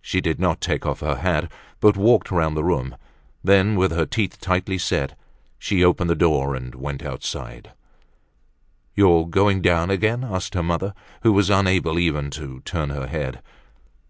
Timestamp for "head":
13.06-13.42